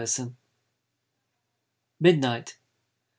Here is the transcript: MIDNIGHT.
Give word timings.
MIDNIGHT. 1.99 2.57